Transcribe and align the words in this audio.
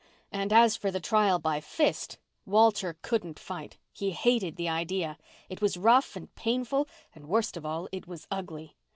And 0.31 0.51
as 0.51 0.75
for 0.75 0.89
the 0.89 0.99
trial 0.99 1.37
by 1.37 1.59
fist, 1.61 2.17
Walter 2.43 2.97
couldn't 3.03 3.37
fight. 3.37 3.77
He 3.93 4.09
hated 4.09 4.55
the 4.55 4.67
idea. 4.67 5.15
It 5.47 5.61
was 5.61 5.77
rough 5.77 6.15
and 6.15 6.33
painful—and, 6.33 7.27
worst 7.29 7.55
of 7.55 7.67
all, 7.67 7.87
it 7.91 8.07
was 8.07 8.25
ugly. 8.31 8.75